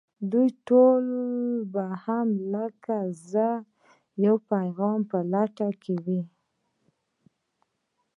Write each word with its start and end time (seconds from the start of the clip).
دوی 0.31 0.47
ټول 0.67 1.05
به 1.73 1.85
هم 2.03 2.27
لکه 2.53 2.95
زه 3.31 3.47
د 4.19 4.21
يوه 4.25 4.41
پيغام 4.51 4.99
په 5.11 5.17
لټه 5.33 5.69
کې 5.83 5.95
وي. 6.05 6.21